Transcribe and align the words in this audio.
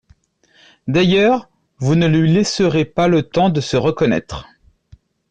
D’ailleurs, 0.87 1.47
vous 1.77 1.93
ne 1.93 2.07
lui 2.07 2.33
laisserez 2.33 2.85
pas 2.85 3.07
le 3.07 3.21
temps 3.21 3.51
de 3.51 3.61
se 3.61 3.77
reconnaître. 3.77 4.47